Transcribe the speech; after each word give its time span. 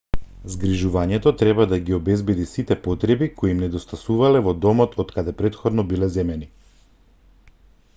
згрижувањето 0.51 1.33
треба 1.41 1.67
да 1.73 1.79
ги 1.89 1.95
обезбеди 1.97 2.47
сите 2.53 2.77
потреби 2.87 3.29
кои 3.41 3.55
им 3.55 3.63
недостасувале 3.67 4.43
во 4.49 4.55
домот 4.67 4.99
од 5.05 5.15
каде 5.19 5.39
претходно 5.43 5.89
биле 5.95 6.13
земени 6.19 6.51